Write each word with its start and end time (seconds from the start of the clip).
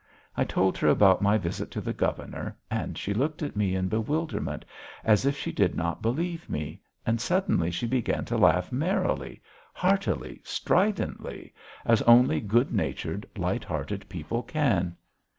I 0.35 0.45
told 0.45 0.79
her 0.79 0.87
about 0.87 1.21
my 1.21 1.37
visit 1.37 1.69
to 1.73 1.79
the 1.79 1.93
governor 1.93 2.57
and 2.71 2.97
she 2.97 3.13
looked 3.13 3.43
at 3.43 3.55
me 3.55 3.75
in 3.75 3.87
bewilderment, 3.87 4.65
as 5.03 5.27
if 5.27 5.37
she 5.37 5.51
did 5.51 5.75
not 5.75 6.01
believe 6.01 6.49
me, 6.49 6.81
and 7.05 7.21
suddenly 7.21 7.69
she 7.69 7.85
began 7.85 8.25
to 8.25 8.35
laugh 8.35 8.71
merrily, 8.71 9.43
heartily, 9.75 10.41
stridently, 10.43 11.53
as 11.85 12.01
only 12.01 12.39
good 12.41 12.71
natured, 12.73 13.29
light 13.37 13.63
hearted 13.63 14.09
people 14.09 14.41
can. 14.41 14.97